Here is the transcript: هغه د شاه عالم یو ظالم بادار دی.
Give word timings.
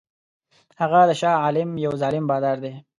هغه 0.79 0.99
د 1.09 1.11
شاه 1.21 1.39
عالم 1.43 1.69
یو 1.85 1.93
ظالم 2.01 2.25
بادار 2.31 2.57
دی. 2.63 2.73